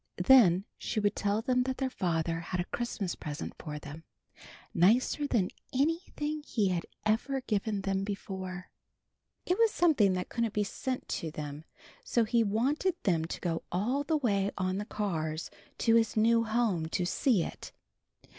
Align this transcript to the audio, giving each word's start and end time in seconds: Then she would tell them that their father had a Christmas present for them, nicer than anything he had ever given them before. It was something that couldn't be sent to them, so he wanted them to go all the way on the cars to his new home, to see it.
Then 0.25 0.65
she 0.79 0.99
would 0.99 1.15
tell 1.15 1.43
them 1.43 1.61
that 1.61 1.77
their 1.77 1.87
father 1.91 2.39
had 2.39 2.59
a 2.59 2.65
Christmas 2.65 3.13
present 3.13 3.53
for 3.59 3.77
them, 3.77 4.03
nicer 4.73 5.27
than 5.27 5.51
anything 5.71 6.41
he 6.41 6.69
had 6.69 6.87
ever 7.05 7.41
given 7.41 7.81
them 7.81 8.03
before. 8.03 8.71
It 9.45 9.59
was 9.59 9.69
something 9.69 10.13
that 10.13 10.27
couldn't 10.27 10.53
be 10.55 10.63
sent 10.63 11.07
to 11.09 11.29
them, 11.29 11.65
so 12.03 12.23
he 12.23 12.43
wanted 12.43 12.95
them 13.03 13.25
to 13.25 13.41
go 13.41 13.61
all 13.71 14.03
the 14.03 14.17
way 14.17 14.49
on 14.57 14.79
the 14.79 14.85
cars 14.85 15.51
to 15.77 15.93
his 15.93 16.17
new 16.17 16.45
home, 16.45 16.87
to 16.87 17.05
see 17.05 17.43
it. 17.43 17.71